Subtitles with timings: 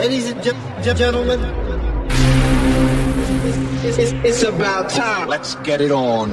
[0.00, 0.42] Ladies and
[0.96, 1.38] gentlemen,
[3.84, 5.28] it's, it's, it's about time.
[5.28, 6.30] Let's get it on.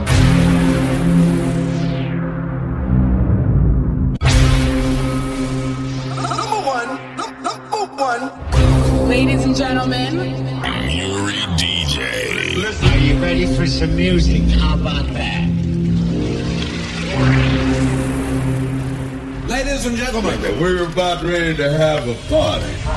[6.15, 6.89] Number one,
[7.43, 9.09] number one.
[9.09, 12.93] Ladies and gentlemen, Muri DJ.
[12.93, 14.43] Are you ready for some music?
[14.43, 15.43] How about that?
[19.49, 22.96] Ladies and gentlemen, we're about ready to have a party.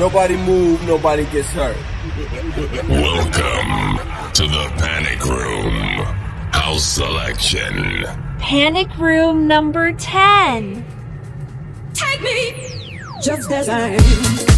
[0.00, 1.76] Nobody move, nobody gets hurt.
[2.88, 5.72] Welcome to the Panic Room
[6.54, 8.06] House Selection.
[8.38, 10.86] Panic Room number 10.
[11.92, 14.49] take me Just as I am.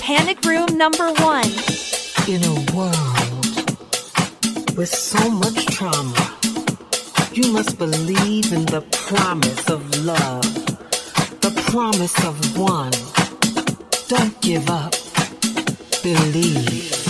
[0.00, 1.44] Panic Room number one.
[2.26, 3.44] In a world
[4.74, 6.38] with so much trauma,
[7.34, 10.42] you must believe in the promise of love,
[11.42, 12.92] the promise of one.
[14.08, 14.94] Don't give up.
[16.02, 17.09] Believe.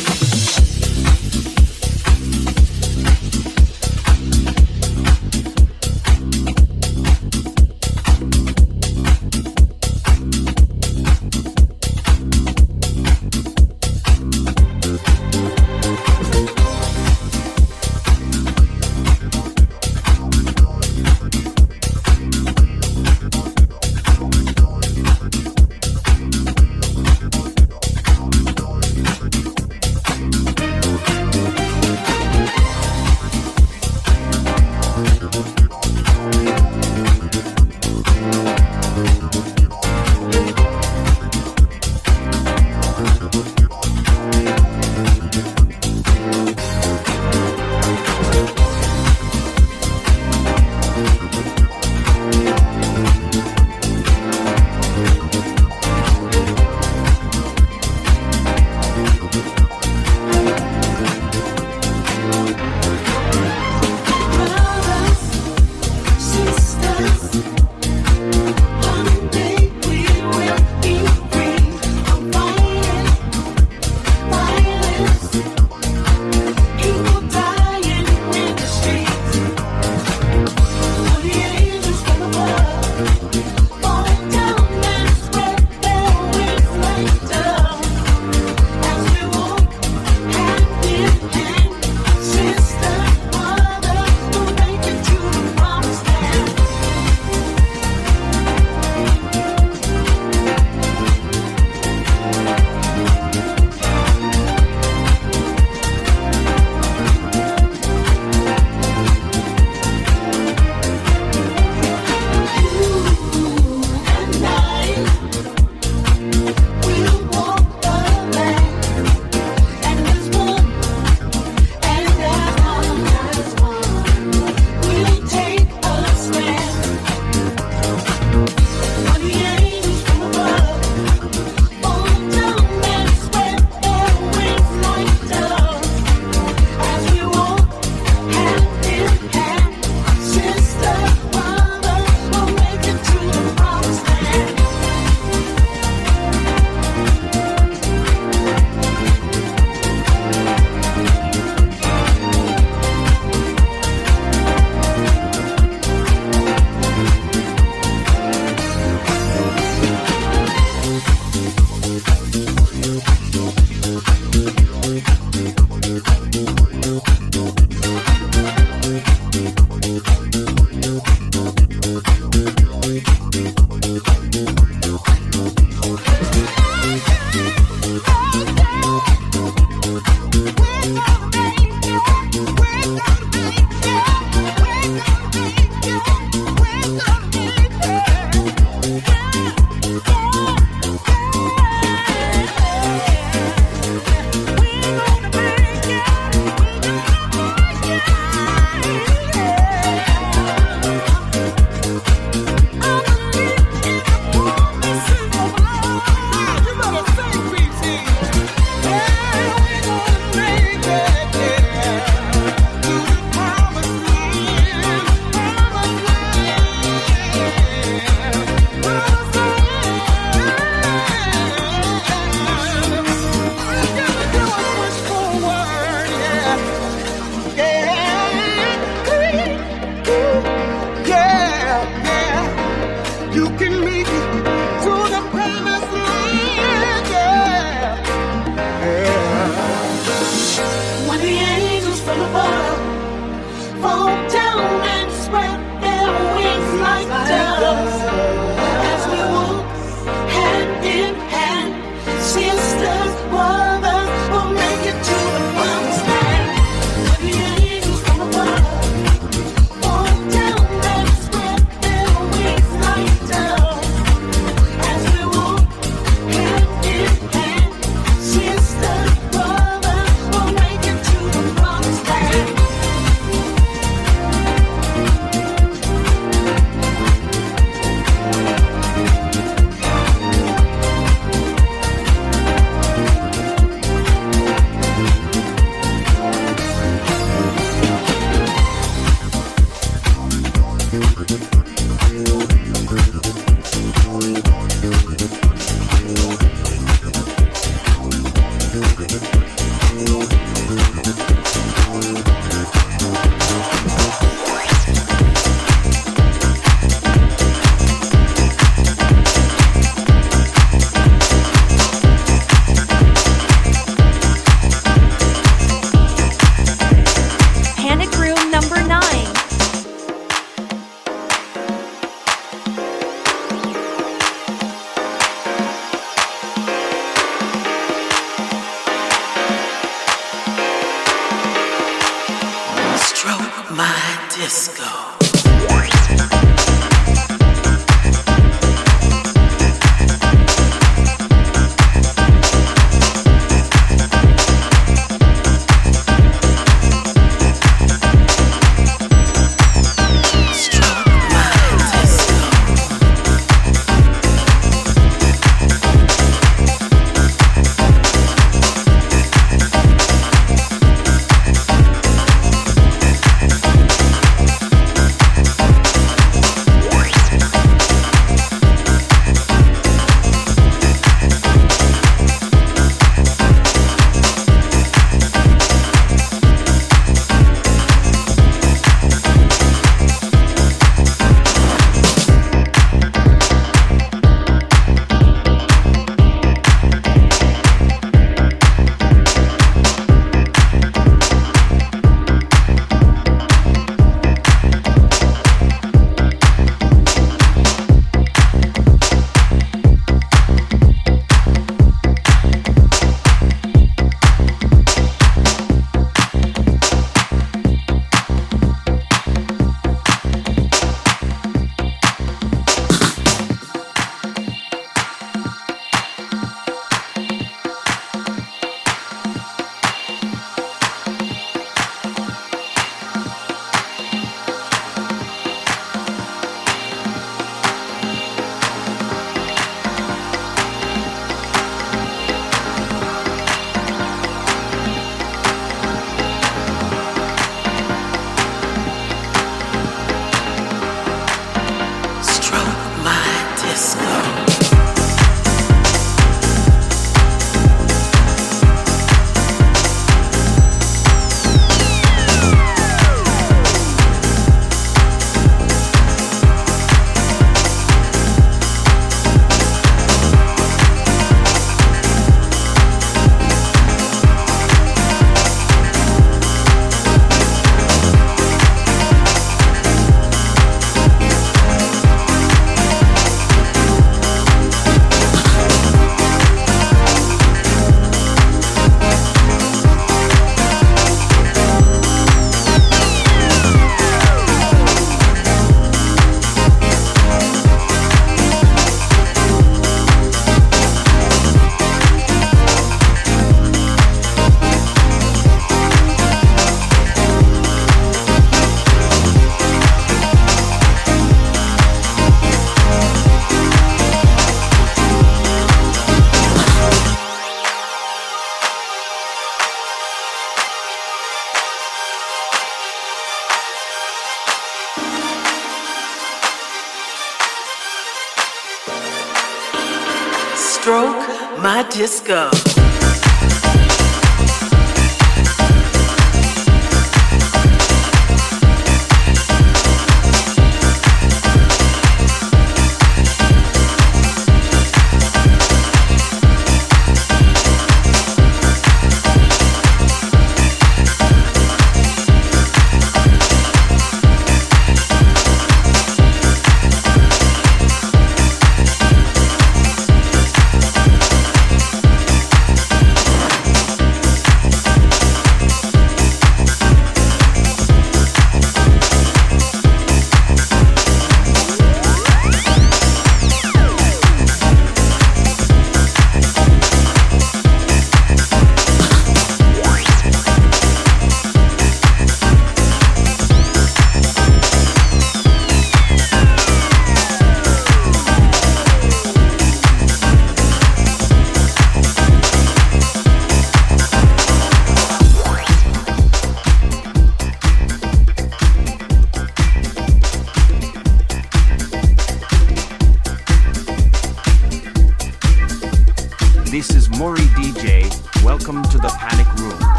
[522.11, 522.50] My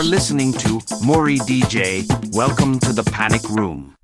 [0.00, 2.06] are listening to Muri DJ.
[2.34, 3.99] Welcome to the Panic Room.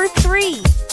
[0.00, 0.89] Number three.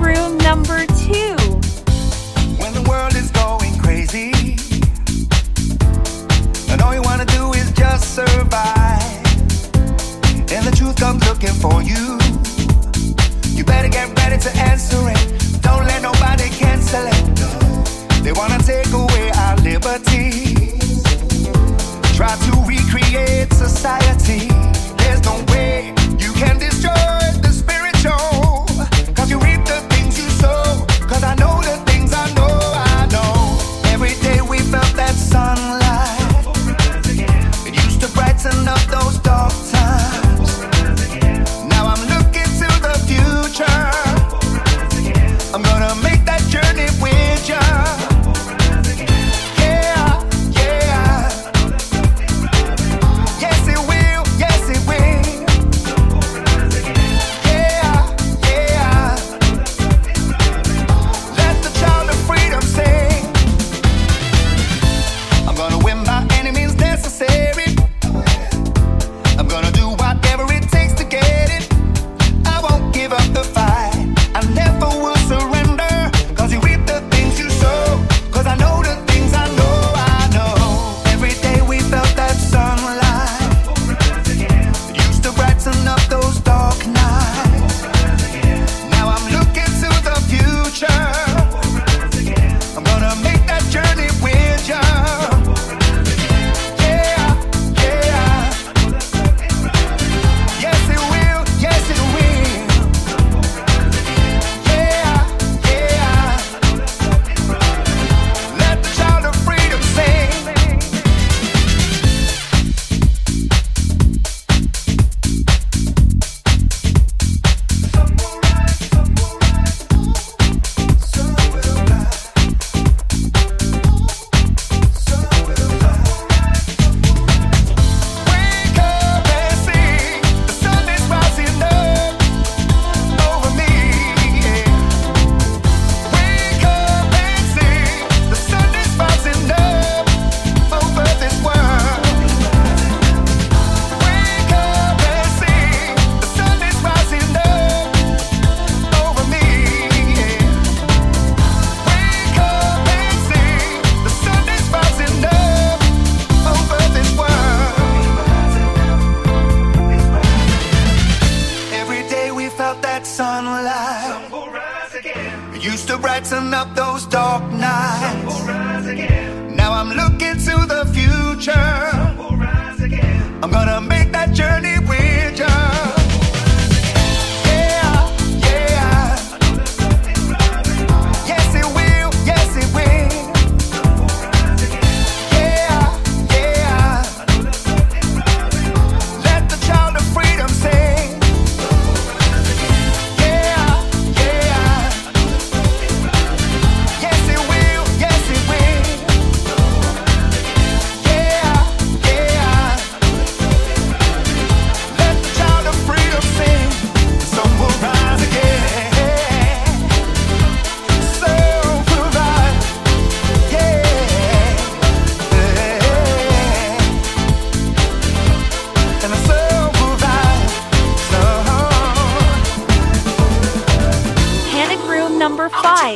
[0.00, 0.89] Room number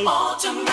[0.03, 0.64] number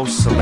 [0.00, 0.39] House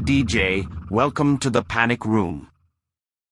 [0.00, 0.66] DJ.
[0.90, 2.48] Welcome to the Panic Room.